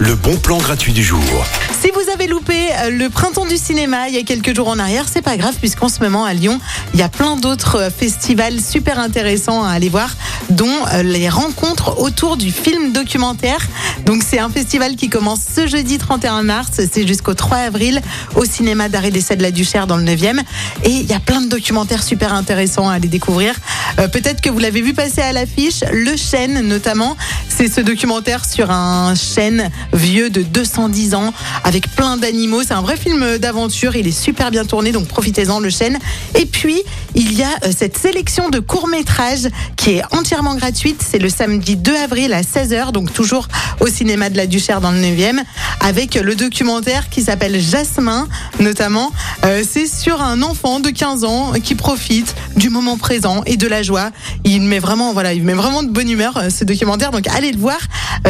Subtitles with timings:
[0.00, 1.20] Le bon plan gratuit du jour.
[1.80, 4.78] Si vous avez loupé euh, le printemps du cinéma il y a quelques jours en
[4.78, 6.60] arrière, c'est pas grave puisqu'en ce moment à Lyon,
[6.94, 10.14] il y a plein d'autres euh, festivals super intéressants à aller voir,
[10.50, 13.66] dont euh, les rencontres autour du film documentaire.
[14.06, 18.00] Donc c'est un festival qui commence ce jeudi 31 mars, c'est jusqu'au 3 avril
[18.36, 20.40] au cinéma d'arrêt d'essai de la Duchère dans le 9e.
[20.84, 23.54] Et il y a plein de documentaires super intéressants à aller découvrir.
[23.96, 27.16] Peut-être que vous l'avez vu passer à l'affiche, Le Chêne notamment.
[27.60, 32.62] C'est ce documentaire sur un chêne vieux de 210 ans avec plein d'animaux.
[32.62, 33.96] C'est un vrai film d'aventure.
[33.96, 35.98] Il est super bien tourné, donc profitez-en, le chêne.
[36.38, 36.80] Et puis,
[37.14, 39.46] il y a euh, cette sélection de courts-métrages
[39.76, 41.04] qui est entièrement gratuite.
[41.06, 43.46] C'est le samedi 2 avril à 16h, donc toujours
[43.80, 45.42] au cinéma de la Duchère dans le 9e,
[45.80, 48.26] avec le documentaire qui s'appelle Jasmin,
[48.58, 49.12] notamment.
[49.44, 53.66] Euh, c'est sur un enfant de 15 ans qui profite du moment présent et de
[53.66, 54.12] la joie.
[54.44, 57.10] Il met vraiment, voilà, il met vraiment de bonne humeur euh, ce documentaire.
[57.10, 57.78] Donc allez le voir.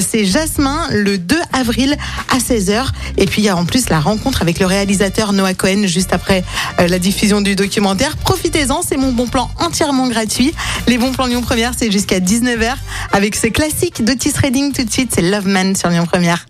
[0.00, 1.96] C'est Jasmin le 2 avril
[2.32, 2.86] à 16h.
[3.18, 6.12] Et puis il y a en plus la rencontre avec le réalisateur Noah Cohen juste
[6.12, 6.44] après
[6.80, 8.16] euh, la diffusion du documentaire.
[8.16, 10.52] Profitez-en, c'est mon bon plan entièrement gratuit.
[10.86, 12.74] Les bons plans Lyon Première, c'est jusqu'à 19h
[13.12, 16.46] avec ce classique d'Otis Reading tout de suite, c'est Love Man sur Lyon Première.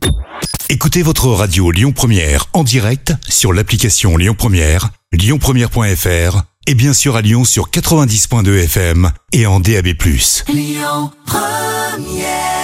[0.69, 7.17] Écoutez votre radio Lyon Première en direct sur l'application Lyon Première, lyonpremière.fr et bien sûr
[7.17, 9.95] à Lyon sur 90.2 FM et en DAB+.
[10.49, 12.56] Lyon Première